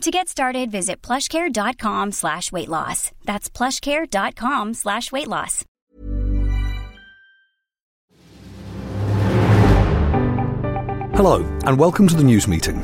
[0.00, 3.12] To get started, visit plushcare.com slash weight loss.
[3.26, 5.62] That's plushcare.com slash weight loss.
[11.14, 12.82] Hello, and welcome to the news meeting.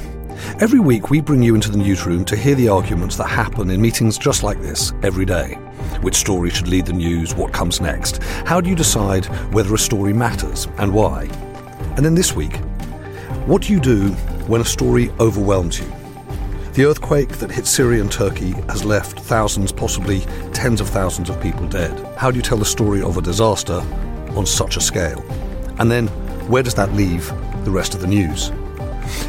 [0.60, 3.80] Every week, we bring you into the newsroom to hear the arguments that happen in
[3.80, 5.54] meetings just like this every day.
[6.02, 7.34] Which story should lead the news?
[7.34, 8.22] What comes next?
[8.44, 11.30] How do you decide whether a story matters and why?
[11.96, 12.56] And then this week,
[13.46, 14.10] what do you do
[14.48, 15.90] when a story overwhelms you?
[16.76, 20.20] The earthquake that hit Syria and Turkey has left thousands, possibly
[20.52, 21.98] tens of thousands of people dead.
[22.18, 23.82] How do you tell the story of a disaster
[24.36, 25.24] on such a scale?
[25.78, 26.08] And then,
[26.48, 27.28] where does that leave
[27.64, 28.52] the rest of the news?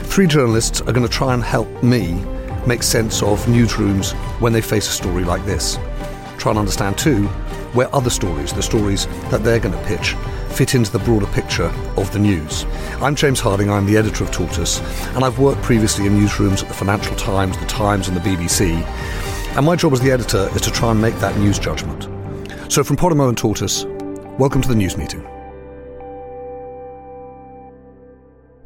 [0.10, 2.22] Three journalists are going to try and help me
[2.68, 5.80] make sense of newsrooms when they face a story like this.
[6.38, 7.28] Try and understand, too,
[7.72, 10.16] where other stories, the stories that they're going to pitch,
[10.50, 12.66] fit into the broader picture of the news.
[13.02, 14.80] I'm James Harding, I'm the editor of Tortoise,
[15.16, 18.82] and I've worked previously in newsrooms at the Financial Times, the Times, and the BBC.
[19.56, 22.08] And my job as the editor is to try and make that news judgment.
[22.72, 23.86] So from Podimo and Tortoise,
[24.40, 25.37] welcome to the news meeting.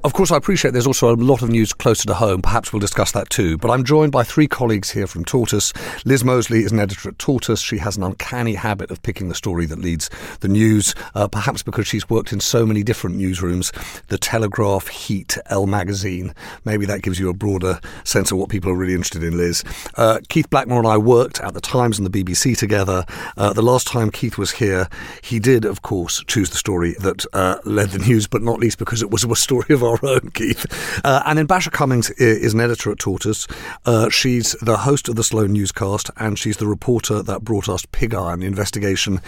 [0.04, 2.42] Of course, I appreciate there's also a lot of news closer to home.
[2.42, 3.56] Perhaps we'll discuss that too.
[3.60, 5.74] But I'm joined by three colleagues here from Tortoise.
[6.06, 7.62] Liz Mosley is an editor at Tortoise.
[7.62, 10.10] She has an uncanny habit of picking the story that leads
[10.40, 13.72] the news, uh, perhaps because she's worked in so many different newsrooms
[14.08, 16.34] The Telegraph, Heat, Elle Magazine.
[16.66, 19.64] Maybe that gives you a broader sense of what people are really interested in, Liz.
[19.98, 23.06] Uh, Keith Blackmore and I worked at the Times and the BBC together.
[23.38, 24.88] Uh, the last time Keith was here,
[25.22, 28.80] he did, of course, choose the story that uh, led the news, but not least
[28.80, 30.66] because it was a story of our own, Keith.
[31.04, 33.48] Uh, and then Basia Cummings is an editor at Tortoise.
[33.86, 37.86] Uh, she's the host of the Slow newscast, and she's the reporter that brought us
[37.92, 39.22] Pig Iron, the investigation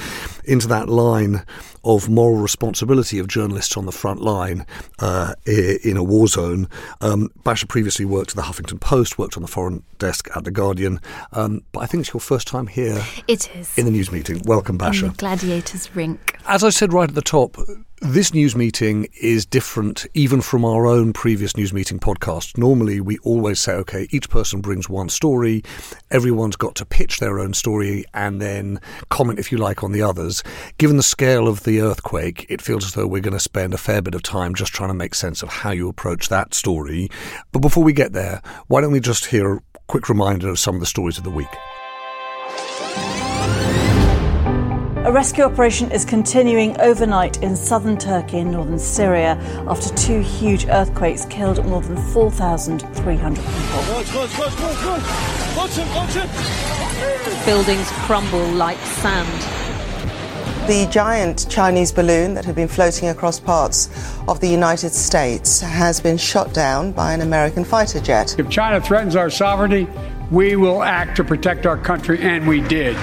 [0.45, 1.45] into that line
[1.83, 4.65] of moral responsibility of journalists on the front line
[4.99, 6.67] uh, in a war zone.
[7.01, 10.51] Um, Basia previously worked at the Huffington Post, worked on the foreign desk at The
[10.51, 10.99] Guardian,
[11.33, 13.03] um, but I think it's your first time here.
[13.27, 13.77] It is.
[13.77, 14.41] In the news meeting.
[14.45, 15.15] Welcome, Basia.
[15.17, 16.37] Gladiators Rink.
[16.47, 17.57] As I said right at the top,
[18.03, 22.57] this news meeting is different even from our own previous news meeting podcast.
[22.57, 25.63] Normally, we always say, okay, each person brings one story,
[26.11, 30.01] everyone's got to pitch their own story and then comment, if you like, on the
[30.01, 30.43] others.
[30.77, 33.77] Given the scale of the earthquake, it feels as though we're going to spend a
[33.77, 37.09] fair bit of time just trying to make sense of how you approach that story.
[37.53, 40.75] But before we get there, why don't we just hear a quick reminder of some
[40.75, 41.47] of the stories of the week?
[45.05, 49.31] A rescue operation is continuing overnight in southern Turkey and northern Syria
[49.67, 53.83] after two huge earthquakes killed more than 4,300 people.
[57.43, 59.27] Buildings crumble like sand.
[60.69, 63.89] The giant Chinese balloon that had been floating across parts
[64.29, 68.39] of the United States has been shot down by an American fighter jet.
[68.39, 69.85] If China threatens our sovereignty,
[70.31, 72.95] we will act to protect our country, and we did.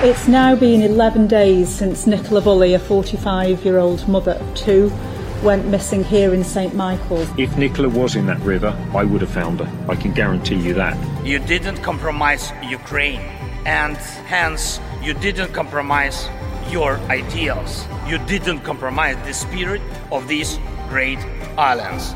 [0.00, 4.92] It's now been 11 days since Nicola Bulley, a 45 year old mother of two,
[5.42, 7.28] went missing here in St Michael's.
[7.36, 9.90] If Nicola was in that river, I would have found her.
[9.90, 10.96] I can guarantee you that.
[11.26, 13.18] You didn't compromise Ukraine,
[13.66, 16.28] and hence you didn't compromise
[16.70, 17.84] your ideals.
[18.06, 21.18] You didn't compromise the spirit of these great
[21.58, 22.14] islands.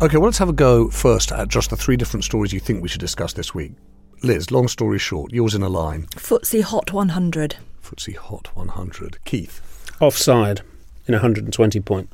[0.00, 2.82] Okay, well, let's have a go first at just the three different stories you think
[2.82, 3.72] we should discuss this week.
[4.22, 6.06] Liz, long story short, yours in a line.
[6.16, 7.56] FTSE Hot 100.
[7.84, 9.18] FTSE Hot 100.
[9.24, 9.60] Keith.
[10.00, 10.62] Offside
[11.06, 12.08] in 120 point.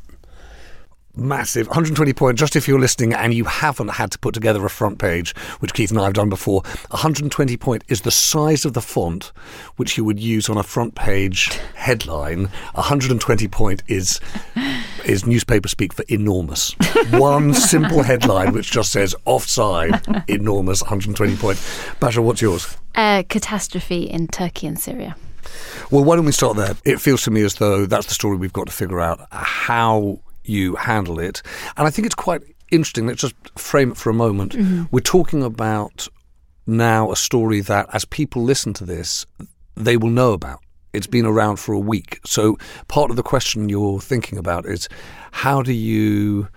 [1.15, 1.67] Massive.
[1.67, 4.99] 120 point, just if you're listening and you haven't had to put together a front
[4.99, 6.63] page, which Keith and I have done before.
[6.89, 9.31] 120 point is the size of the font
[9.77, 12.45] which you would use on a front page headline.
[12.75, 14.21] 120 point is
[15.05, 16.75] is newspaper speak for enormous.
[17.11, 21.59] One simple headline which just says offside, enormous, 120 point.
[22.01, 22.79] Basia, what's yours?
[22.95, 25.17] Uh, catastrophe in Turkey and Syria.
[25.91, 26.75] Well, why don't we start there?
[26.87, 30.21] It feels to me as though that's the story we've got to figure out how
[30.45, 31.43] you handle it.
[31.77, 33.07] And I think it's quite interesting.
[33.07, 34.53] Let's just frame it for a moment.
[34.53, 34.85] Mm-hmm.
[34.91, 36.09] We're talking about
[36.67, 39.27] now a story that, as people listen to this,
[39.75, 40.61] they will know about.
[40.93, 42.21] It's been around for a week.
[42.25, 42.59] So,
[42.89, 44.89] part of the question you're thinking about is
[45.31, 46.49] how do you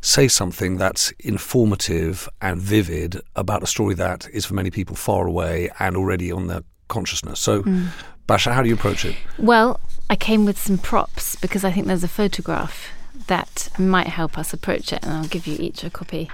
[0.00, 5.26] say something that's informative and vivid about a story that is for many people far
[5.26, 7.38] away and already on their consciousness?
[7.38, 7.88] So, Mm.
[8.26, 9.16] Basia, how do you approach it?
[9.36, 12.88] Well, I came with some props because I think there's a photograph
[13.26, 16.30] that might help us approach it, and I'll give you each a copy,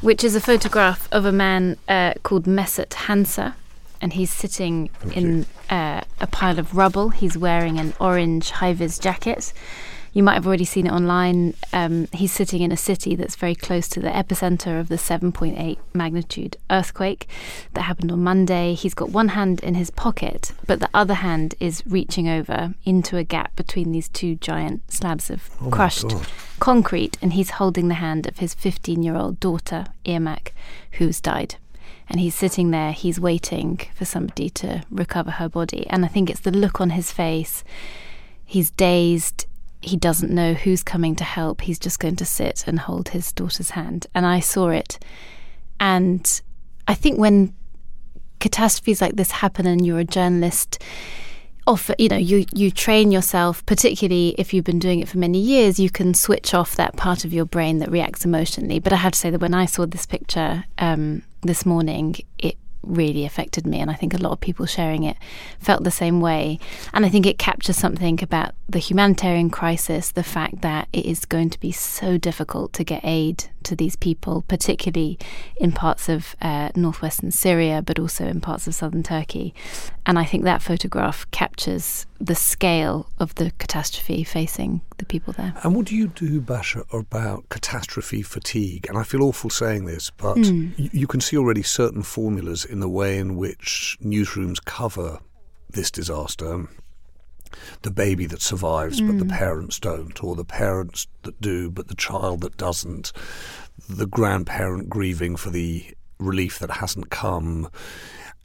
[0.00, 3.54] which is a photograph of a man uh, called Mesut Hançer,
[4.00, 7.10] and he's sitting in uh, a pile of rubble.
[7.10, 9.52] He's wearing an orange high vis jacket.
[10.12, 11.54] You might have already seen it online.
[11.72, 15.78] Um, he's sitting in a city that's very close to the epicenter of the 7.8
[15.94, 17.28] magnitude earthquake
[17.74, 18.74] that happened on Monday.
[18.74, 23.16] He's got one hand in his pocket, but the other hand is reaching over into
[23.16, 26.14] a gap between these two giant slabs of Oh crushed
[26.58, 30.50] concrete, and he's holding the hand of his 15 year old daughter, Irmak,
[30.92, 31.56] who's died.
[32.08, 35.86] And he's sitting there, he's waiting for somebody to recover her body.
[35.90, 37.64] And I think it's the look on his face.
[38.44, 39.46] He's dazed.
[39.80, 41.60] He doesn't know who's coming to help.
[41.60, 44.06] He's just going to sit and hold his daughter's hand.
[44.14, 44.98] And I saw it.
[45.78, 46.40] And
[46.86, 47.54] I think when
[48.40, 50.82] catastrophes like this happen and you're a journalist,
[51.68, 55.38] often you know you you train yourself particularly if you've been doing it for many
[55.38, 58.96] years you can switch off that part of your brain that reacts emotionally but i
[58.96, 63.66] have to say that when i saw this picture um, this morning it really affected
[63.66, 65.16] me and i think a lot of people sharing it
[65.58, 66.58] felt the same way.
[66.92, 71.24] And i think it captures something about the humanitarian crisis the fact that it is
[71.24, 75.18] going to be so difficult to get aid to these people particularly
[75.64, 79.54] in parts of uh, northwestern syria but also in parts of southern turkey
[80.06, 85.52] and i think that photograph captures the scale of the catastrophe facing the people there
[85.62, 88.86] And what do you do, Basia, about catastrophe fatigue?
[88.88, 90.72] And I feel awful saying this, but Mm.
[90.78, 95.10] y- you can see already certain formulas in the way in which newsrooms cover
[95.70, 96.66] this disaster.
[97.82, 99.30] The baby that survives, but the Mm.
[99.30, 103.12] parents don't, or the parents that do, but the child that doesn't,
[103.88, 105.86] the grandparent grieving for the
[106.18, 107.68] relief that hasn't come.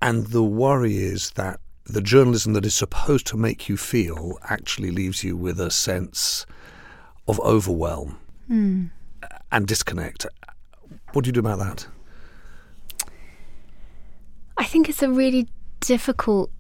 [0.02, 4.92] And the worry is that the journalism that is supposed to make you feel actually
[4.92, 6.46] leaves you with a sense
[7.28, 8.18] of overwhelm
[8.50, 8.90] Mm.
[9.52, 10.26] and disconnect.
[11.14, 11.88] What do you do about that?
[14.58, 15.48] I think it's a really
[15.80, 16.52] difficult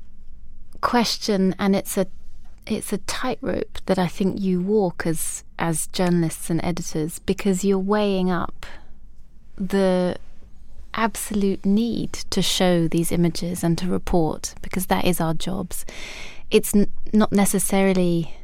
[0.82, 2.08] question, and it's a
[2.66, 7.80] it's a tightrope that I think you walk as as journalists and editors because you're
[7.80, 8.66] weighing up
[9.58, 10.18] the
[10.94, 15.86] absolute need to show these images and to report because that is our jobs.
[16.52, 18.36] It's n- not necessarily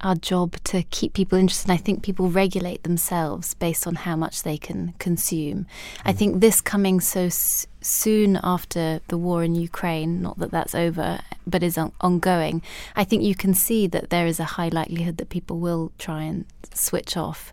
[0.00, 1.70] our job to keep people interested.
[1.70, 5.66] I think people regulate themselves based on how much they can consume.
[6.04, 6.16] I mm.
[6.16, 11.20] think this coming so s- soon after the war in Ukraine, not that that's over,
[11.46, 12.62] but is on- ongoing,
[12.96, 16.22] I think you can see that there is a high likelihood that people will try
[16.24, 17.52] and switch off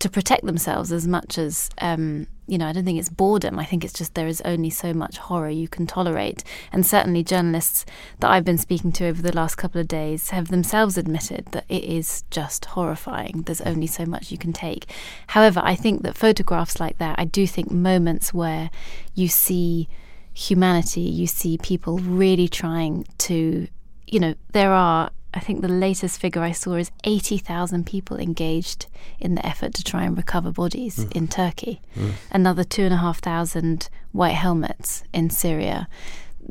[0.00, 2.66] to protect themselves as much as um, you know.
[2.66, 3.58] I don't think it's boredom.
[3.58, 6.42] I think it's just there is only so much horror you can tolerate,
[6.72, 7.86] and certainly journalists
[8.18, 11.64] that I've been speaking to over the last couple of days have themselves admitted that
[11.68, 13.42] it is just horrifying.
[13.42, 14.90] There's only so much you can take.
[15.28, 18.70] However, I think that photographs like that, I do think moments where
[19.14, 19.88] you see
[20.32, 23.68] humanity, you see people really trying to,
[24.06, 25.10] you know, there are.
[25.32, 28.86] I think the latest figure I saw is 80,000 people engaged
[29.20, 31.12] in the effort to try and recover bodies Mm.
[31.12, 31.80] in Turkey.
[31.96, 32.12] Mm.
[32.32, 35.88] Another 2,500 white helmets in Syria.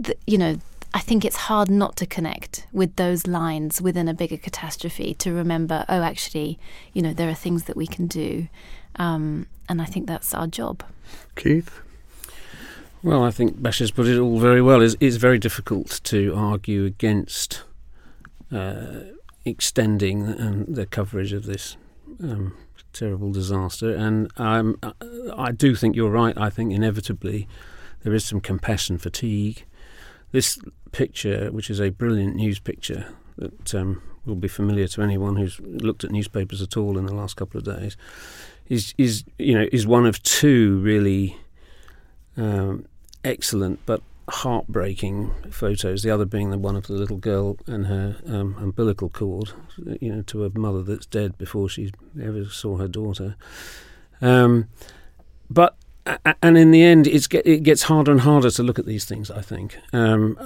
[0.02, 0.58] Th you know,
[0.94, 5.32] I think it's hard not to connect with those lines within a bigger catastrophe to
[5.34, 6.58] remember, oh, actually,
[6.94, 8.48] you know, there are things that we can do.
[8.96, 10.84] Um, and I think that's our job.
[11.36, 11.70] Keith?
[13.04, 14.82] Well, I think Basia's put it all very well.
[14.82, 17.64] It's, it's very difficult to argue against
[19.46, 21.78] extending um, the coverage of this
[22.24, 22.56] um,
[22.94, 23.94] terrible disaster.
[23.96, 24.94] And um, I,
[25.38, 26.38] I do think you're right.
[26.38, 27.48] I think inevitably
[28.04, 29.66] there is some compassion fatigue.
[30.32, 30.60] This
[30.92, 35.60] picture, which is a brilliant news picture that um, will be familiar to anyone who's
[35.60, 37.98] looked at newspapers at all in the last couple of days,
[38.68, 41.38] is is you know is one of two really
[42.38, 42.86] um,
[43.24, 46.04] excellent but heartbreaking photos.
[46.04, 49.52] The other being the one of the little girl and her um, umbilical cord,
[50.00, 53.36] you know, to a mother that's dead before she ever saw her daughter.
[54.22, 54.70] Um,
[55.50, 55.76] but
[56.42, 59.30] and in the end, it's it gets harder and harder to look at these things.
[59.30, 59.78] I think.
[59.94, 60.38] Um,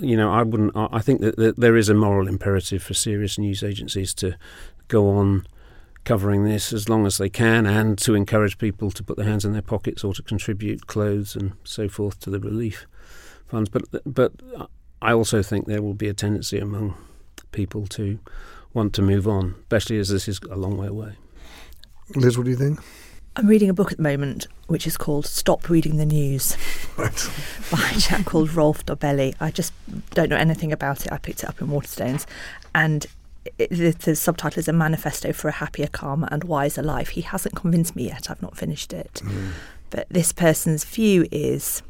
[0.00, 0.72] you know, I wouldn't.
[0.74, 4.36] I think that, that there is a moral imperative for serious news agencies to
[4.88, 5.46] go on
[6.04, 9.44] covering this as long as they can and to encourage people to put their hands
[9.44, 12.86] in their pockets or to contribute clothes and so forth to the relief
[13.50, 13.68] funds.
[13.68, 14.32] But but
[15.02, 16.94] I also think there will be a tendency among
[17.52, 18.18] people to
[18.72, 21.14] want to move on, especially as this is a long way away.
[22.14, 22.80] Liz, what do you think?
[23.36, 26.56] I'm reading a book at the moment which is called Stop Reading the News
[26.96, 27.30] right.
[27.70, 29.34] by a chap called Rolf Dobelli.
[29.40, 29.72] I just
[30.10, 31.12] don't know anything about it.
[31.12, 32.26] I picked it up in Waterstones
[32.74, 33.06] and
[33.58, 37.10] it, the, the subtitle is A Manifesto for a Happier, Calmer and Wiser Life.
[37.10, 38.30] He hasn't convinced me yet.
[38.30, 39.22] I've not finished it.
[39.24, 39.52] Mm.
[39.90, 41.82] But this person's view is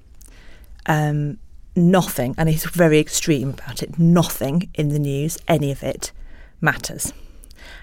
[0.87, 1.39] um,
[1.77, 6.13] nothing, and he's very extreme about it, nothing in the news, any of it,
[6.61, 7.13] matters.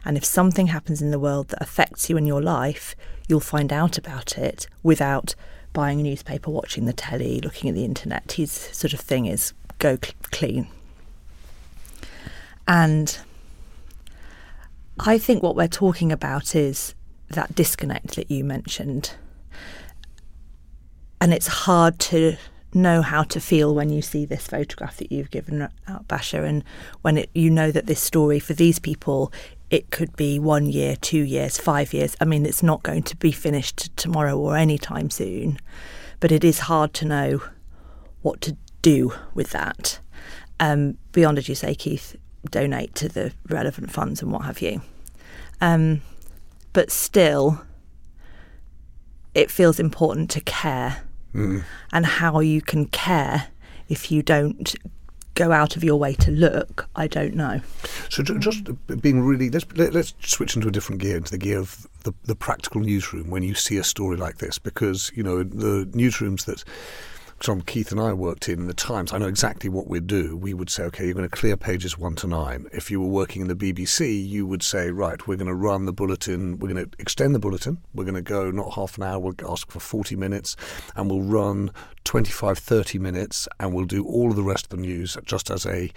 [0.05, 2.95] And if something happens in the world that affects you in your life,
[3.27, 5.35] you'll find out about it without
[5.73, 8.31] buying a newspaper, watching the telly, looking at the internet.
[8.31, 10.67] His sort of thing is go cl- clean.
[12.67, 13.17] And
[14.99, 16.95] I think what we're talking about is
[17.29, 19.15] that disconnect that you mentioned.
[21.19, 22.37] And it's hard to
[22.73, 26.63] know how to feel when you see this photograph that you've given out, Basia, and
[27.01, 29.31] when it, you know that this story for these people,
[29.69, 32.15] it could be one year, two years, five years.
[32.21, 35.59] I mean, it's not going to be finished tomorrow or anytime soon,
[36.19, 37.41] but it is hard to know
[38.21, 39.99] what to do with that.
[40.59, 42.15] Um, beyond, as you say, Keith,
[42.49, 44.81] donate to the relevant funds and what have you.
[45.59, 46.01] Um,
[46.73, 47.61] but still,
[49.33, 51.03] it feels important to care.
[51.33, 51.63] Mm.
[51.91, 53.47] And how you can care
[53.89, 54.75] if you don't
[55.37, 57.61] go out of your way to look, I don't know.
[58.09, 58.69] So just
[59.01, 62.35] being really, let's let's switch into a different gear, into the gear of the, the
[62.35, 66.63] practical newsroom when you see a story like this, because you know the newsrooms that
[67.39, 70.35] Tom Keith and I worked in, in the Times, I know exactly what we'd do.
[70.35, 72.67] We would say, okay, you're going to clear pages one to nine.
[72.73, 75.85] If you were working in the BBC, you would say, right, we're going to run
[75.85, 79.03] the bulletin, we're going to extend the bulletin, we're going to go not half an
[79.03, 80.55] hour, we'll ask for 40 minutes,
[80.95, 81.71] and we'll run
[82.05, 85.65] 25, 30 minutes, and we'll do all of the rest of the news just as
[85.65, 85.91] a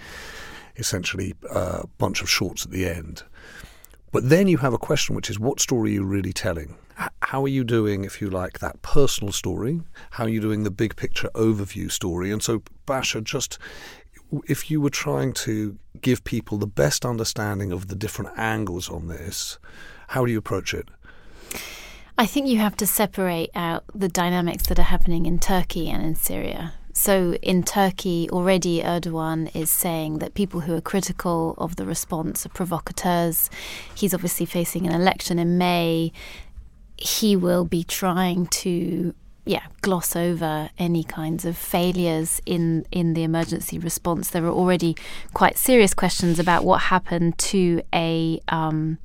[0.76, 3.22] essentially a uh, bunch of shorts at the end.
[4.12, 6.76] But then you have a question, which is what story are you really telling?
[7.22, 9.80] how are you doing, if you like, that personal story?
[10.10, 12.30] How are you doing the big picture overview story?
[12.30, 13.58] And so, Basia, just
[14.48, 19.06] if you were trying to give people the best understanding of the different angles on
[19.08, 19.58] this,
[20.08, 20.88] how do you approach it?
[22.18, 26.04] I think you have to separate out the dynamics that are happening in Turkey and
[26.04, 26.74] in Syria.
[26.92, 32.44] So in Turkey, already Erdogan is saying that people who are critical of the response
[32.44, 33.48] are provocateurs.
[33.94, 36.12] He's obviously facing an election in May
[37.00, 39.14] he will be trying to
[39.46, 44.94] yeah gloss over any kinds of failures in in the emergency response there are already
[45.32, 48.98] quite serious questions about what happened to a um,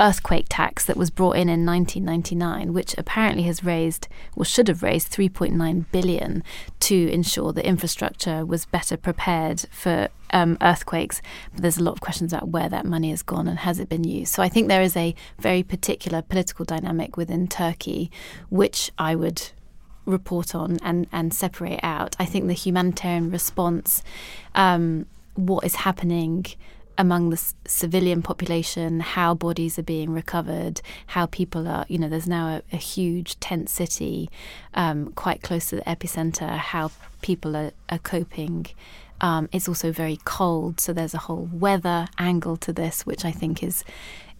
[0.00, 4.82] earthquake tax that was brought in in 1999, which apparently has raised, or should have
[4.82, 6.42] raised, 3.9 billion
[6.80, 11.20] to ensure that infrastructure was better prepared for um, earthquakes.
[11.52, 13.88] But there's a lot of questions about where that money has gone and has it
[13.88, 14.32] been used.
[14.32, 18.10] So I think there is a very particular political dynamic within Turkey,
[18.50, 19.50] which I would
[20.06, 22.16] report on and, and separate out.
[22.18, 24.02] I think the humanitarian response,
[24.54, 26.46] um, what is happening
[26.98, 32.26] among the civilian population, how bodies are being recovered, how people are, you know, there's
[32.26, 34.28] now a, a huge tent city
[34.74, 36.90] um, quite close to the epicenter, how
[37.22, 38.66] people are, are coping.
[39.20, 43.30] Um, it's also very cold, so there's a whole weather angle to this, which I
[43.30, 43.84] think is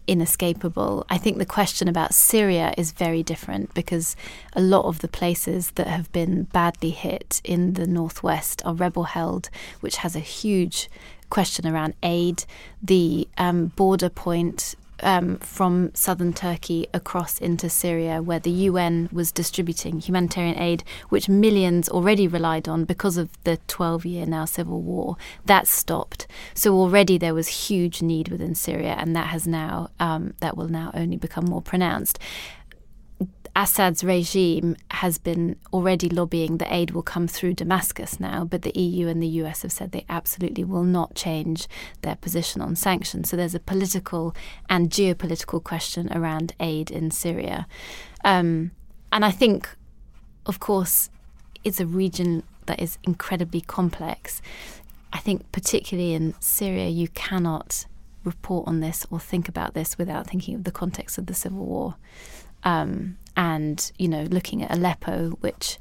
[0.08, 1.06] inescapable.
[1.08, 4.16] I think the question about Syria is very different because
[4.54, 9.04] a lot of the places that have been badly hit in the northwest are rebel
[9.04, 9.50] held,
[9.80, 10.88] which has a huge
[11.30, 12.44] question around aid,
[12.82, 19.32] the um, border point um, from southern Turkey across into Syria, where the UN was
[19.32, 24.80] distributing humanitarian aid, which millions already relied on because of the 12 year now civil
[24.80, 25.16] war.
[25.46, 26.26] That stopped.
[26.54, 30.68] So already there was huge need within Syria, and that has now, um, that will
[30.68, 32.18] now only become more pronounced.
[33.58, 38.70] Assad's regime has been already lobbying that aid will come through Damascus now, but the
[38.78, 41.66] EU and the US have said they absolutely will not change
[42.02, 43.28] their position on sanctions.
[43.28, 44.32] So there's a political
[44.68, 47.66] and geopolitical question around aid in Syria.
[48.24, 48.70] Um,
[49.10, 49.68] and I think,
[50.46, 51.10] of course,
[51.64, 54.40] it's a region that is incredibly complex.
[55.12, 57.86] I think, particularly in Syria, you cannot
[58.22, 61.66] report on this or think about this without thinking of the context of the civil
[61.66, 61.96] war.
[62.64, 65.78] Um, and, you know, looking at Aleppo, which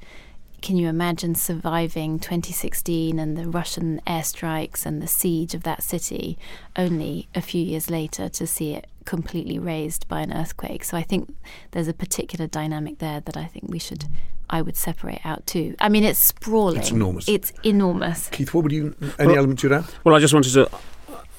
[0.61, 6.37] can you imagine surviving 2016 and the Russian airstrikes and the siege of that city
[6.75, 10.83] only a few years later to see it completely razed by an earthquake?
[10.83, 11.33] So I think
[11.71, 14.05] there's a particular dynamic there that I think we should,
[14.49, 15.75] I would separate out too.
[15.79, 16.77] I mean, it's sprawling.
[16.77, 17.27] It's enormous.
[17.29, 18.27] It's enormous.
[18.29, 19.85] Keith, what would you, any Well- element you'd add?
[20.03, 20.69] Well, I just wanted to.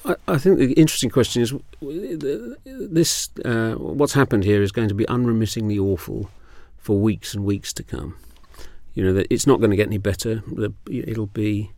[0.05, 1.53] I, think the interesting question is
[2.65, 6.29] this: uh, what's happened here is going to be unremittingly awful
[6.77, 8.17] for weeks and weeks to come.
[8.93, 10.43] You know, it's not going to get any better.
[10.89, 11.71] It'll be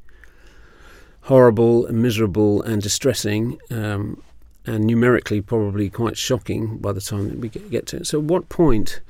[1.24, 4.22] horrible, and miserable, and distressing, um,
[4.66, 8.08] and numerically probably quite shocking by the time we get to it.
[8.08, 9.02] So, what point?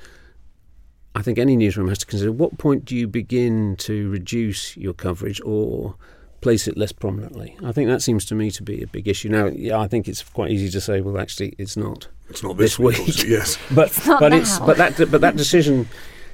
[1.13, 4.93] I think any newsroom has to consider what point do you begin to reduce your
[4.93, 5.95] coverage or
[6.41, 7.55] place it less prominently.
[7.63, 9.29] I think that seems to me to be a big issue.
[9.29, 12.07] Now, yeah, I think it's quite easy to say, well, actually, it's not.
[12.29, 13.23] It's not this week, week.
[13.27, 13.57] yes.
[13.71, 15.87] but It's not but it's but that but that decision,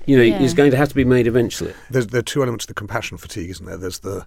[0.05, 0.41] you know, Yeah.
[0.41, 1.73] is going to have to be made eventually.
[1.89, 3.77] There's, there are two elements to the compassion fatigue, isn't there?
[3.77, 4.25] There's the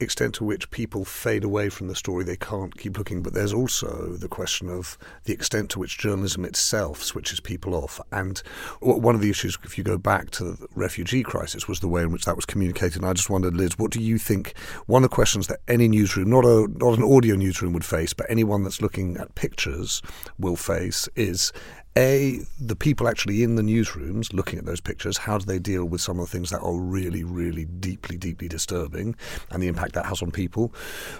[0.00, 3.52] extent to which people fade away from the story, they can't keep looking, but there's
[3.52, 8.00] also the question of the extent to which journalism itself switches people off.
[8.10, 8.38] And
[8.80, 12.02] one of the issues, if you go back to the refugee crisis, was the way
[12.02, 13.02] in which that was communicated.
[13.02, 14.56] And I just wondered, Liz, what do you think?
[14.86, 18.12] One of the questions that any newsroom, not a not an audio newsroom, would face,
[18.12, 20.02] but anyone that's looking at pictures
[20.38, 21.52] will face is
[21.96, 25.84] a, the people actually in the newsrooms looking at those pictures, how do they deal
[25.84, 29.16] with some of the things that are really, really deeply, deeply disturbing
[29.50, 30.72] and the impact that has on people?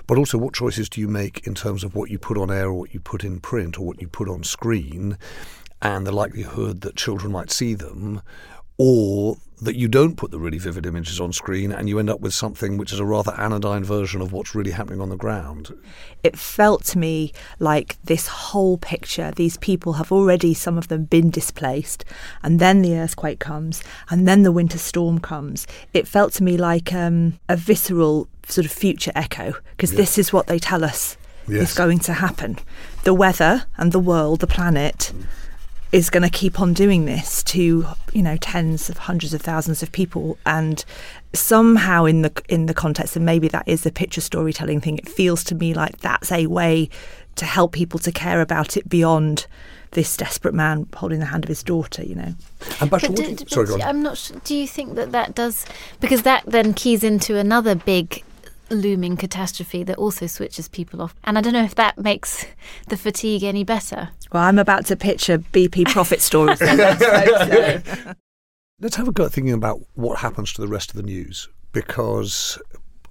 [0.06, 2.66] But also, what choices do you make in terms of what you put on air
[2.66, 5.18] or what you put in print or what you put on screen
[5.82, 8.22] and the likelihood that children might see them?
[8.82, 12.20] Or that you don't put the really vivid images on screen and you end up
[12.20, 15.74] with something which is a rather anodyne version of what's really happening on the ground.
[16.22, 21.04] it felt to me like this whole picture these people have already some of them
[21.04, 22.06] been displaced
[22.42, 26.56] and then the earthquake comes and then the winter storm comes it felt to me
[26.56, 31.18] like um, a visceral sort of future echo because this is what they tell us
[31.48, 31.70] Yes.
[31.72, 32.58] is going to happen
[33.04, 35.12] the weather and the world the planet
[35.92, 39.82] is going to keep on doing this to you know tens of hundreds of thousands
[39.82, 40.84] of people and
[41.32, 45.08] somehow in the in the context and maybe that is the picture storytelling thing it
[45.08, 46.88] feels to me like that's a way
[47.36, 49.46] to help people to care about it beyond
[49.92, 52.34] this desperate man holding the hand of his daughter you know
[52.80, 54.18] and But d- d- but I'm not.
[54.18, 55.66] Sure, do you think that that does
[56.00, 58.22] because that then keys into another big
[58.70, 62.46] looming catastrophe that also switches people off, and I don't know if that makes
[62.88, 64.10] the fatigue any better.
[64.32, 66.54] well i'm about to pitch a bp profit story
[68.82, 71.48] Let's have a go at thinking about what happens to the rest of the news
[71.72, 72.58] because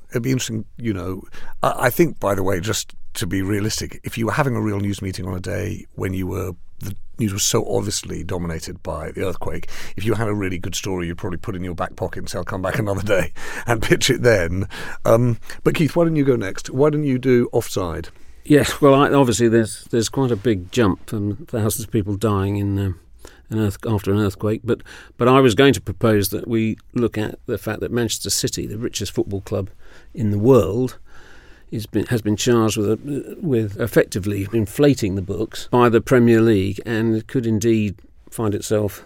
[0.09, 1.21] it'd be interesting, you know.
[1.61, 4.61] I, I think, by the way, just to be realistic, if you were having a
[4.61, 8.81] real news meeting on a day when you were the news was so obviously dominated
[8.81, 11.63] by the earthquake, if you had a really good story, you'd probably put it in
[11.63, 13.33] your back pocket and say, "I'll come back another day
[13.65, 14.67] and pitch it then."
[15.05, 16.69] Um, but Keith, why don't you go next?
[16.69, 18.09] Why don't you do offside?
[18.43, 22.57] Yes, well, I, obviously there's there's quite a big jump from thousands of people dying
[22.57, 22.99] in um,
[23.49, 24.61] an earth after an earthquake.
[24.63, 24.81] But
[25.17, 28.65] but I was going to propose that we look at the fact that Manchester City,
[28.65, 29.69] the richest football club
[30.13, 30.97] in the world,
[31.71, 36.41] is been, has been charged with a, with effectively inflating the books by the Premier
[36.41, 37.95] League, and could indeed
[38.29, 39.05] find itself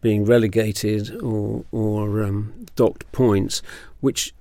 [0.00, 3.62] being relegated or or um, docked points,
[4.00, 4.32] which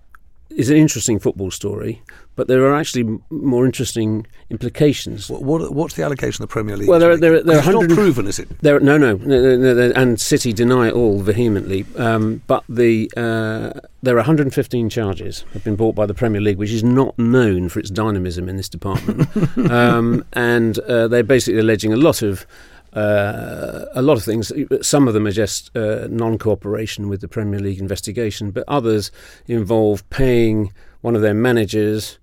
[0.49, 2.01] is an interesting football story,
[2.37, 5.29] but there are actually more interesting implications.
[5.29, 6.87] What, what what's the allocation of the Premier League?
[6.87, 8.47] Well, there are, there, are- there it's 100 not proven, is it?
[8.61, 11.85] There, no, no, no, no, and City deny it all vehemently.
[11.97, 16.57] Um, but the uh, there are 115 charges have been brought by the Premier League,
[16.57, 19.27] which is not known for its dynamism in this department,
[19.71, 22.45] um, and uh, they're basically alleging a lot of.
[22.93, 24.51] Uh, a lot of things.
[24.81, 29.11] Some of them are just uh, non-cooperation with the Premier League investigation, but others
[29.47, 32.17] involve paying one of their managers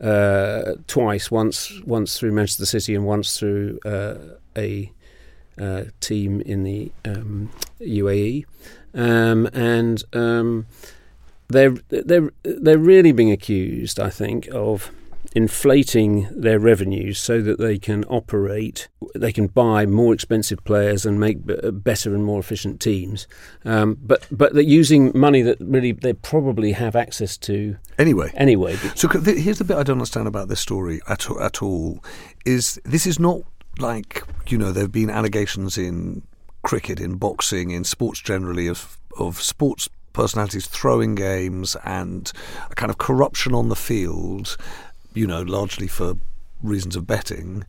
[0.00, 4.14] uh, twice, once once through Manchester City and once through uh,
[4.56, 4.90] a
[5.60, 8.46] uh, team in the um, UAE,
[8.94, 10.66] um, and um,
[11.48, 14.90] they're they're they're really being accused, I think, of
[15.34, 21.20] inflating their revenues so that they can operate, they can buy more expensive players and
[21.20, 23.26] make b- better and more efficient teams,
[23.64, 28.76] um, but but they're using money that really they probably have access to Anyway, anyway.
[28.94, 32.02] So th- here's the bit I don't understand about this story at at all.
[32.46, 33.42] Is this is not
[33.78, 36.22] like you know there have been allegations in
[36.62, 42.32] cricket, in boxing, in sports generally of of sports personalities throwing games and
[42.70, 44.56] a kind of corruption on the field,
[45.14, 46.14] you know, largely for
[46.62, 47.64] reasons of betting.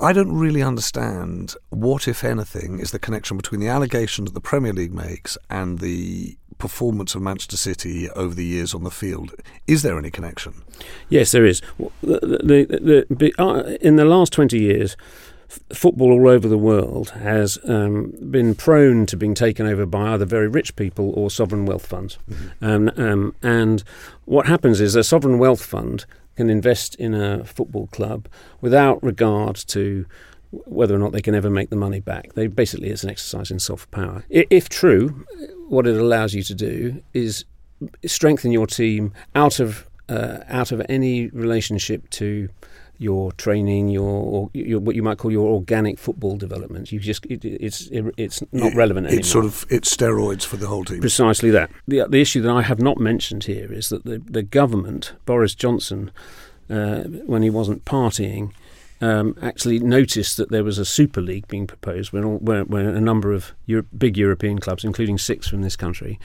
[0.00, 4.40] I don't really understand what, if anything, is the connection between the allegations that the
[4.40, 9.32] Premier League makes and the performance of Manchester City over the years on the field.
[9.66, 10.62] Is there any connection?
[11.08, 11.62] Yes, there is.
[12.02, 14.96] The, the, the, uh, in the last 20 years,
[15.72, 20.24] football all over the world has um, been prone to being taken over by either
[20.24, 22.18] very rich people or sovereign wealth funds.
[22.28, 22.64] Mm-hmm.
[22.64, 23.84] Um, um, and
[24.24, 28.28] what happens is a sovereign wealth fund can invest in a football club
[28.60, 30.06] without regard to
[30.66, 32.32] whether or not they can ever make the money back.
[32.34, 34.24] They basically it's an exercise in soft power.
[34.30, 35.24] If true,
[35.68, 37.44] what it allows you to do is
[38.06, 42.48] strengthen your team out of uh, out of any relationship to
[42.98, 46.92] your training, your, your, what you might call your organic football development.
[46.92, 49.20] You just it, it's it, it's not it, relevant anymore.
[49.20, 51.00] It's sort of it's steroids for the whole team.
[51.00, 51.70] Precisely that.
[51.88, 55.54] The the issue that I have not mentioned here is that the the government, Boris
[55.54, 56.10] Johnson,
[56.70, 58.52] uh, when he wasn't partying.
[59.00, 63.00] Um, actually noticed that there was a super league being proposed where, where, where a
[63.00, 66.18] number of Euro- big European clubs, including six from this country,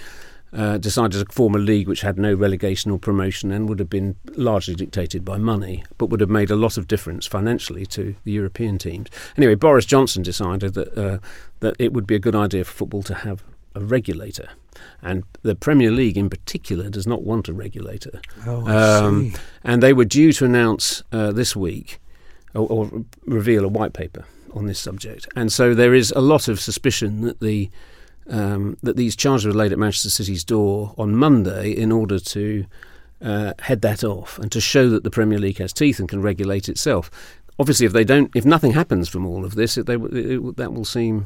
[0.54, 3.90] uh, decided to form a league which had no relegation or promotion and would have
[3.90, 8.16] been largely dictated by money, but would have made a lot of difference financially to
[8.24, 9.08] the European teams.
[9.38, 11.20] Anyway, Boris Johnson decided that uh,
[11.60, 13.44] that it would be a good idea for football to have
[13.76, 14.50] a regulator.
[15.02, 18.22] And the Premier League, in particular, does not want a regulator.
[18.46, 19.38] Oh, I um, see.
[19.64, 22.00] And they were due to announce uh, this week
[22.54, 25.28] or, or reveal a white paper on this subject.
[25.36, 27.70] And so there is a lot of suspicion that the
[28.30, 32.66] um, that these charges were laid at Manchester City's door on Monday in order to
[33.22, 36.22] uh, head that off and to show that the Premier League has teeth and can
[36.22, 37.12] regulate itself.
[37.58, 40.74] Obviously, if they don't, if nothing happens from all of this, it, they, it, that
[40.74, 41.26] will seem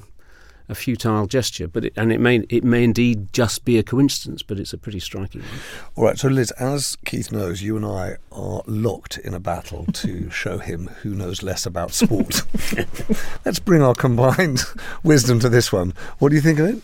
[0.70, 1.68] a futile gesture.
[1.68, 4.78] But it, and it may it may indeed just be a coincidence, but it's a
[4.78, 5.50] pretty striking one.
[5.96, 9.86] All right, so Liz, as Keith knows, you and I are locked in a battle
[9.94, 12.44] to show him who knows less about sport.
[13.46, 14.62] Let's bring our combined
[15.04, 15.94] wisdom to this one.
[16.20, 16.82] What do you think of it?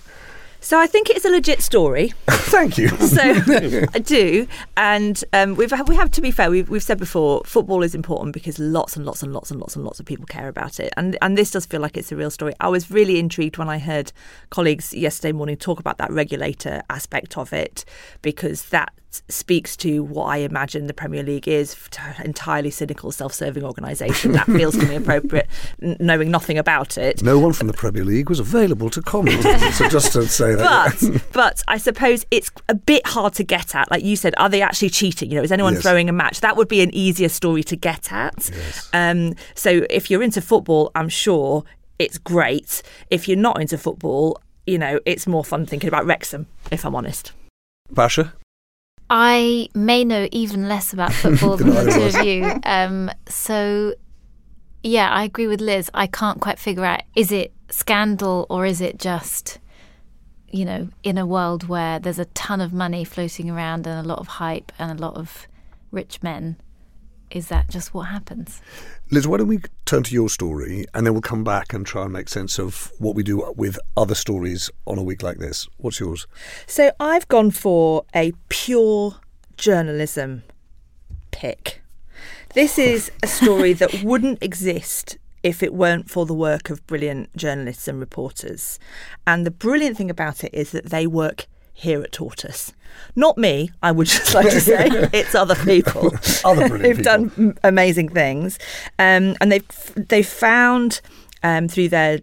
[0.62, 2.14] So I think it's a legit story.
[2.28, 2.90] Thank you.
[3.10, 3.22] So
[3.94, 6.52] I do, and um, we've we have to be fair.
[6.52, 9.76] We've, we've said before, football is important because lots and lots and lots and lots
[9.76, 12.16] and lots of people care about it, and and this does feel like it's a
[12.16, 12.54] real story.
[12.60, 14.12] I was really intrigued when I heard
[14.52, 17.84] colleagues yesterday morning talk about that regulator aspect of it
[18.22, 18.94] because that
[19.28, 21.76] speaks to what I imagine the Premier League is
[22.24, 24.34] entirely cynical, self serving organisation.
[24.34, 25.48] That feels to me appropriate,
[25.82, 27.24] n- knowing nothing about it.
[27.24, 29.42] No one from the Premier League was available to comment.
[29.74, 30.96] so just to say that.
[31.02, 33.90] But, but I suppose it's a bit hard to get at.
[33.90, 35.32] Like you said, are they actually cheating?
[35.32, 35.82] You know, is anyone Yes.
[35.84, 36.42] throwing a match?
[36.42, 38.50] That would be an easier story to get at.
[38.94, 41.64] Um, so if you're into football, I'm sure
[41.98, 42.82] it's great.
[43.10, 46.96] If you're not into football, you know, it's more fun thinking about Wrexham, if I'm
[46.96, 47.32] honest.
[47.92, 48.34] Basia?
[49.10, 52.60] I may know even less about football than the two of you.
[52.64, 53.96] Um, so,
[54.84, 55.90] yeah, I agree with Liz.
[55.94, 59.60] I can't quite figure out is it scandal or is it just,
[60.50, 64.08] you know, in a world where there's a ton of money floating around and a
[64.08, 65.48] lot of hype and a lot of
[65.92, 66.58] rich men,
[67.32, 68.62] is that just what happens?
[69.12, 72.04] Liz, why don't we turn to your story and then we'll come back and try
[72.04, 75.68] and make sense of what we do with other stories on a week like this.
[75.78, 76.28] What's yours?
[76.68, 79.16] So I've gone for a pure
[79.58, 80.44] journalism
[81.32, 81.82] pick.
[82.54, 87.36] This is a story that wouldn't exist if it weren't for the work of brilliant
[87.36, 88.78] journalists and reporters.
[89.26, 91.48] And the brilliant thing about it is that they work
[91.80, 92.74] here at Tortoise.
[93.16, 94.88] Not me, I would just like to say.
[95.14, 96.12] it's other people
[96.44, 97.28] Other brilliant who've people.
[97.30, 98.60] done amazing things.
[98.98, 101.02] Um, and they've, they've found
[101.42, 102.20] um, through their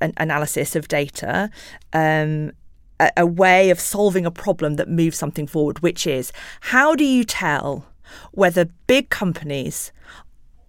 [0.00, 1.50] an- analysis of data
[1.92, 2.52] um,
[3.00, 7.04] a, a way of solving a problem that moves something forward, which is how do
[7.04, 7.84] you tell
[8.32, 9.90] whether big companies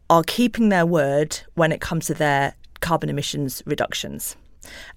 [0.10, 4.36] are keeping their word when it comes to their carbon emissions reductions?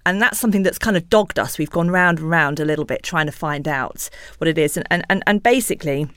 [0.05, 1.57] And that's something that's kind of dogged us.
[1.57, 4.77] We've gone round and round a little bit trying to find out what it is.
[4.77, 6.07] And, and, and, and basically,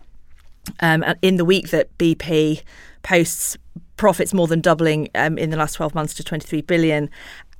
[0.80, 2.62] um, in the week that BP
[3.02, 3.56] posts
[3.96, 7.10] profits more than doubling um, in the last 12 months to 23 billion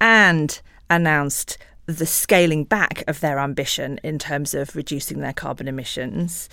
[0.00, 6.50] and announced the scaling back of their ambition in terms of reducing their carbon emissions.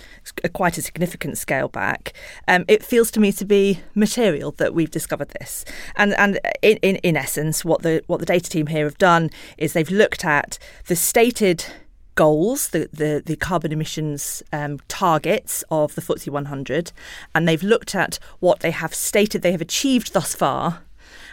[0.54, 2.14] quite a significant scale back.
[2.48, 6.78] Um, it feels to me to be material that we've discovered this, and and in,
[6.78, 10.24] in in essence, what the what the data team here have done is they've looked
[10.24, 11.66] at the stated
[12.14, 16.92] goals, the, the, the carbon emissions um, targets of the FTSE 100,
[17.34, 20.82] and they've looked at what they have stated they have achieved thus far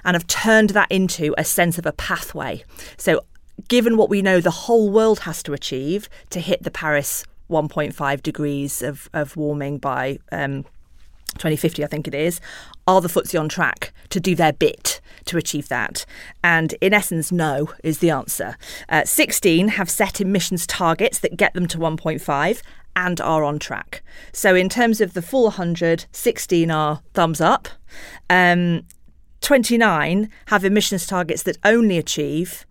[0.04, 2.66] and have turned that into a sense of a pathway.
[2.98, 3.22] So
[3.68, 8.24] given what we know the whole world has to achieve to hit the Paris 1.5
[8.24, 10.64] degrees of, of warming by um,
[11.34, 12.40] 2050, I think it is,
[12.88, 16.06] are the FTSE on track to do their bit to achieve that?
[16.44, 18.58] And in essence, no is the answer.
[18.90, 22.62] Uh, 16 have set emissions targets that get them to 1.5
[22.96, 24.04] and are on track.
[24.32, 27.68] So, in terms of the full 100, 16 are thumbs up.
[28.30, 28.84] Um,
[29.42, 32.66] 29 have emissions targets that only achieve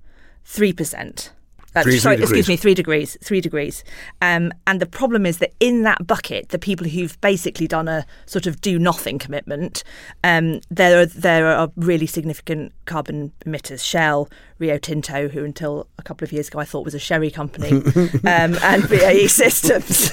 [0.47, 1.31] 3%.
[1.75, 3.17] Uh, Three- sorry, three excuse me, three degrees.
[3.25, 3.83] Three degrees.
[4.21, 8.05] Um, and the problem is that in that bucket, the people who've basically done a
[8.27, 9.83] sort of do nothing commitment,
[10.23, 13.83] um, there are there are really significant carbon emitters.
[13.83, 14.29] Shell,
[14.63, 17.73] Rio Tinto, who until a couple of years ago I thought was a sherry company,
[17.73, 20.11] um, and BAE Systems.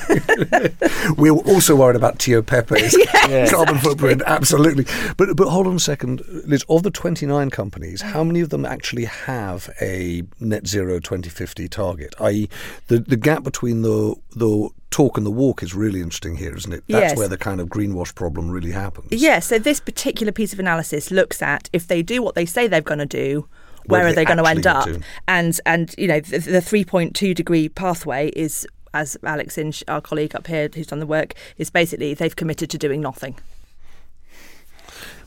[1.17, 2.95] We're also worried about Tio Pepe's
[3.29, 3.77] Yeah, carbon exactly.
[3.79, 4.85] footprint, absolutely.
[5.17, 6.65] But but hold on a second, Liz.
[6.67, 12.15] Of the 29 companies, how many of them actually have a net zero 2050 target?
[12.19, 12.49] I.e.,
[12.87, 16.73] the the gap between the the talk and the walk is really interesting here, isn't
[16.73, 16.83] it?
[16.87, 17.17] That's Yes.
[17.17, 19.07] where the kind of greenwash problem really happens.
[19.11, 22.67] Yeah, so this particular piece of analysis looks at if they do what they say
[22.67, 23.47] they're going to do,
[23.85, 24.85] Where where, are they they going to end up?
[24.85, 25.01] to?
[25.27, 30.35] And and you know the, the 3.2 degree pathway is, as Alex Inch, our colleague
[30.35, 33.37] up here who's done the work, is basically they've committed to doing nothing.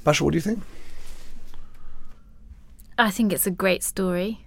[0.04, 0.62] Basia, what do you think?
[2.98, 4.46] I think it's a great story.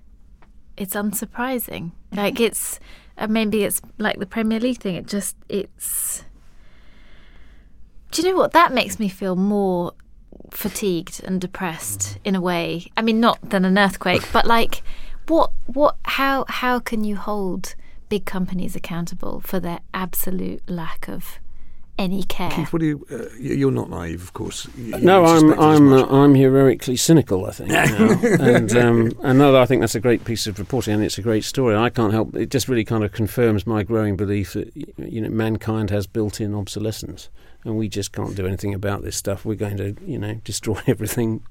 [0.78, 1.92] It's unsurprising.
[2.12, 2.80] Like it's
[3.18, 4.96] uh, maybe it's like the Premier League thing.
[4.96, 6.24] It just it's.
[8.12, 9.94] Do you know what that makes me feel more
[10.52, 12.88] fatigued and depressed in a way?
[12.98, 14.84] I mean, not than an earthquake, but like
[15.28, 17.76] what what how how can you hold
[18.10, 21.40] big companies accountable for their absolute lack of
[21.98, 22.52] any care?
[22.52, 23.08] Keith, what do you?
[23.10, 24.68] Uh, you're not naive, of course.
[24.78, 27.46] You- you No, I'm I'm uh, I'm heroically cynical.
[27.46, 27.72] I think,
[28.42, 31.22] and um, and no, I think that's a great piece of reporting, and it's a
[31.22, 31.76] great story.
[31.76, 35.30] I can't help; it just really kind of confirms my growing belief that you know
[35.30, 37.30] mankind has built-in obsolescence,
[37.66, 39.44] and we just can't do anything about this stuff.
[39.44, 41.44] We're going to you know destroy everything,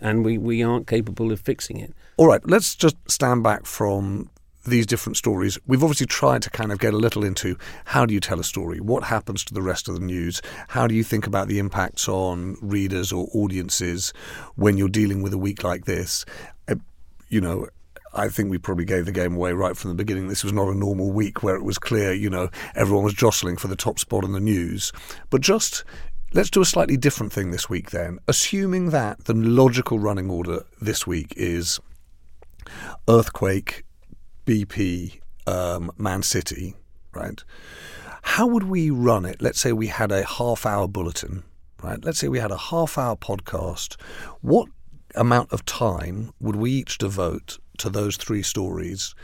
[0.00, 1.94] and we we aren't capable of fixing it.
[2.16, 4.28] All right, let's just stand back from
[4.66, 5.58] these different stories.
[5.66, 7.56] We've obviously tried to kind of get a little into
[7.86, 8.78] how do you tell a story?
[8.80, 10.42] What happens to the rest of the news?
[10.68, 14.12] How do you think about the impacts on readers or audiences
[14.56, 16.26] when you're dealing with a week like this?
[16.68, 16.74] Uh,
[17.28, 17.68] you know,
[18.12, 20.28] I think we probably gave the game away right from the beginning.
[20.28, 23.56] This was not a normal week where it was clear, you know, everyone was jostling
[23.56, 24.92] for the top spot in the news.
[25.30, 25.84] But just
[26.32, 28.18] let's do a slightly different thing this week then.
[28.26, 31.78] Assuming that the logical running order this week is
[33.08, 33.84] earthquake,
[34.46, 36.74] BP, um, Man City,
[37.14, 37.42] right?
[38.22, 39.40] How would we run it?
[39.40, 41.44] Let's say we had a half hour bulletin,
[41.82, 42.04] right?
[42.04, 43.96] Let's say we had a half hour podcast.
[44.40, 44.68] What
[45.14, 49.14] amount of time would we each devote to those three stories?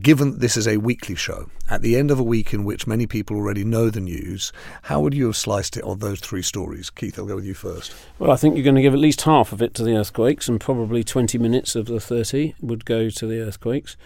[0.00, 3.06] Given this is a weekly show, at the end of a week in which many
[3.06, 6.90] people already know the news, how would you have sliced it on those three stories?
[6.90, 7.94] Keith, I'll go with you first.
[8.18, 10.48] Well, I think you're going to give at least half of it to the earthquakes,
[10.48, 13.96] and probably 20 minutes of the 30 would go to the earthquakes.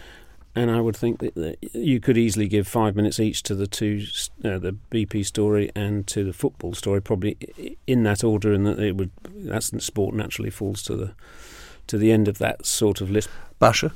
[0.59, 3.65] And I would think that, that you could easily give five minutes each to the
[3.65, 4.03] two,
[4.43, 7.37] uh, the BP story and to the football story, probably
[7.87, 9.11] in that order, and that it would.
[9.23, 11.13] That's sport naturally falls to the
[11.87, 13.29] to the end of that sort of list.
[13.57, 13.93] Basia,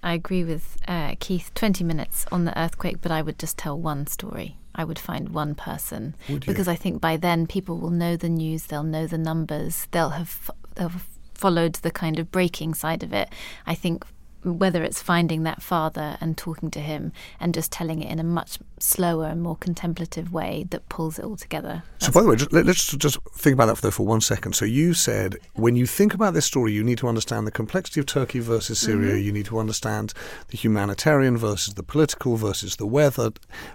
[0.00, 1.50] I agree with uh, Keith.
[1.54, 4.56] 20 minutes on the earthquake, but I would just tell one story.
[4.76, 6.52] I would find one person Would you?
[6.52, 10.10] because I think by then people will know the news, they'll know the numbers, they'll
[10.10, 13.28] have, they'll have followed the kind of breaking side of it.
[13.66, 14.04] I think
[14.44, 18.24] whether it's finding that father and talking to him and just telling it in a
[18.24, 21.82] much slower and more contemplative way that pulls it all together.
[21.98, 24.54] So, by the way, just, let, us just think about that for, for one second.
[24.54, 28.00] So, you said when you think about this story, you need to understand the complexity
[28.00, 29.14] of Turkey versus Syria.
[29.14, 29.24] Mhm.
[29.24, 30.14] You need to understand
[30.48, 33.32] the humanitarian versus the political versus the weather.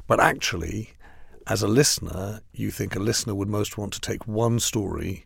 [0.08, 0.93] But actually,
[1.45, 5.26] as a listener, you think a listener would most want to take one story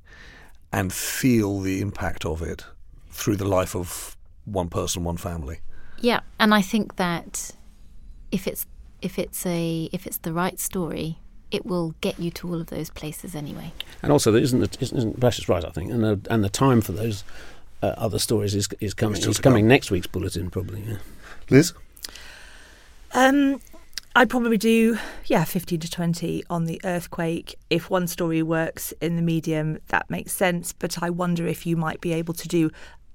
[0.73, 2.65] and feel the impact of it
[3.11, 4.16] through the life of
[4.47, 5.59] one person, one family.
[5.99, 7.51] Yeah, and I think that
[8.31, 8.65] if it's
[9.01, 11.19] if it's a if it's the right story,
[11.51, 13.71] it will get you to all of those places anyway.
[14.01, 16.81] And also, there isn't the, isn't Precious right, I think, and the, and the time
[16.81, 17.23] for those
[17.81, 19.15] uh, other stories is is coming.
[19.15, 19.69] Still Is coming come.
[19.69, 20.81] next week's bulletin, probably.
[20.81, 20.97] Yeah.
[21.49, 21.73] Liz?
[23.13, 23.61] Um,
[24.15, 27.55] I'd probably do yeah, fifteen to twenty on the earthquake.
[27.69, 30.73] If one story works in the medium, that makes sense.
[30.73, 32.71] But I wonder if you might be able to do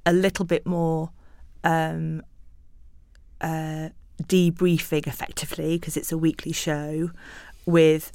[0.06, 1.10] a little bit more
[1.64, 2.22] um,
[3.40, 3.90] uh,
[4.22, 7.10] debriefing effectively because it's a weekly show
[7.66, 8.12] with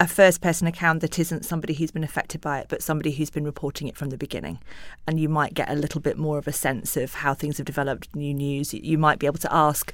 [0.00, 3.30] a first person account that isn't somebody who's been affected by it, but somebody who's
[3.30, 4.60] been reporting it from the beginning.
[5.06, 7.66] And you might get a little bit more of a sense of how things have
[7.66, 8.72] developed, new news.
[8.72, 9.92] You might be able to ask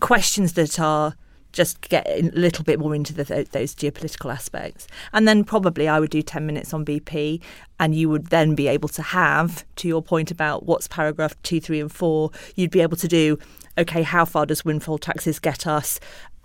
[0.00, 1.14] questions that are
[1.56, 4.86] just get a little bit more into the, those geopolitical aspects.
[5.12, 7.40] And then probably I would do 10 minutes on BP,
[7.80, 11.60] and you would then be able to have, to your point about what's paragraph two,
[11.60, 13.38] three, and four, you'd be able to do,
[13.78, 15.98] okay, how far does windfall taxes get us?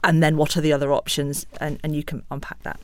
[0.04, 1.46] And then what are the other options?
[1.60, 2.80] And, and you can unpack that.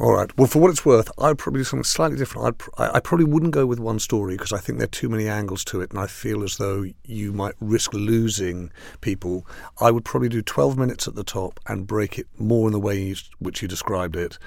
[0.00, 0.30] All right.
[0.38, 2.62] Well, for what it's worth, I'd probably do something slightly different.
[2.78, 5.26] I'd, I probably wouldn't go with one story because I think there are too many
[5.26, 9.44] angles to it, and I feel as though you might risk losing people.
[9.80, 12.78] I would probably do 12 minutes at the top and break it more in the
[12.78, 14.38] way you, which you described it.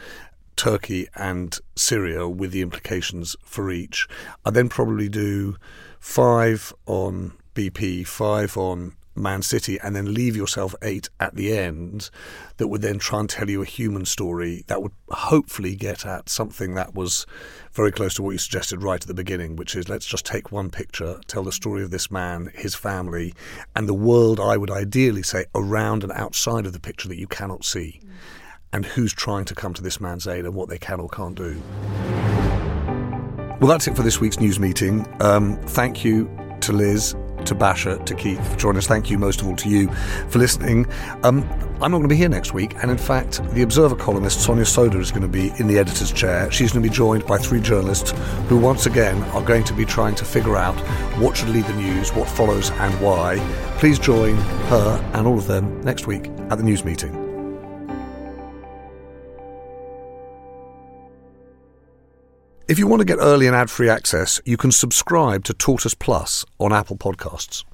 [0.55, 4.07] Turkey and Syria with the implications for each.
[4.45, 5.57] I'd then probably do
[5.99, 12.09] five on BP, five on Man City and then leave yourself eight at the end
[12.57, 16.29] that would then try and tell you a human story that would hopefully get at
[16.29, 17.25] something that was
[17.73, 20.51] very close to what you suggested right at the beginning, which is let's just take
[20.51, 23.33] one picture, tell the story of this man, his family,
[23.75, 27.27] and the world, I would ideally say, around and outside of the picture that you
[27.27, 28.09] cannot see, mm.
[28.73, 31.35] and who's trying to come to this man's aid and what they can or can't
[31.35, 31.61] do.
[33.59, 35.05] Well, that's it for this week's news meeting.
[35.21, 36.29] Um, thank you
[36.61, 38.87] to Liz to Basia, to Keith for joining us.
[38.87, 39.87] Thank you most of all to you
[40.29, 40.85] for listening.
[41.23, 41.47] Um,
[41.81, 44.65] I'm not going to be here next week, and in fact, the Observer columnist Sonia
[44.65, 46.51] Sodha is going to be in the editor's chair.
[46.51, 48.13] She's going to be joined by three journalists
[48.47, 50.75] who, once again, are going to be trying to figure out
[51.17, 53.37] what should lead the news, what follows, and why.
[53.77, 57.30] Please join her and all of them next week at the news meeting.
[62.71, 65.93] If you want to get early and ad free access, you can subscribe to Tortoise
[65.93, 67.65] Plus on Apple Podcasts.